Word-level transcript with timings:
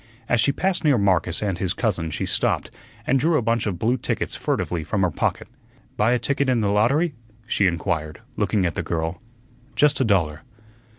As 0.27 0.41
she 0.41 0.51
passed 0.51 0.83
near 0.83 0.97
Marcus 0.97 1.43
and 1.43 1.59
his 1.59 1.75
cousin 1.75 2.09
she 2.09 2.25
stopped, 2.25 2.71
and 3.05 3.19
drew 3.19 3.37
a 3.37 3.41
bunch 3.43 3.67
of 3.67 3.77
blue 3.77 3.97
tickets 3.97 4.35
furtively 4.35 4.83
from 4.83 5.03
her 5.03 5.11
pocket. 5.11 5.47
"Buy 5.95 6.13
a 6.13 6.17
ticket 6.17 6.49
in 6.49 6.59
the 6.61 6.73
lottery?" 6.73 7.13
she 7.45 7.67
inquired, 7.67 8.19
looking 8.35 8.65
at 8.65 8.73
the 8.73 8.81
girl. 8.81 9.21
"Just 9.75 10.01
a 10.01 10.03
dollar." 10.03 10.41